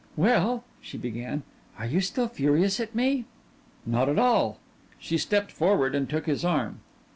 "Well," 0.15 0.63
she 0.81 0.97
began, 0.97 1.43
"are 1.77 1.85
you 1.85 2.01
still 2.01 2.27
furious 2.27 2.79
at 2.79 2.95
me?" 2.95 3.25
"Not 3.85 4.09
at 4.09 4.17
all." 4.17 4.57
She 4.97 5.19
stepped 5.19 5.51
forward 5.51 5.93
and 5.93 6.09
took 6.09 6.25
his 6.25 6.43
arm. 6.43 6.79